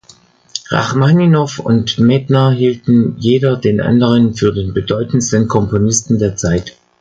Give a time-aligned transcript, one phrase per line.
[0.71, 6.75] Rachmaninow und Medtner hielten jeder den anderen für den bedeutendsten Komponisten der Zeit.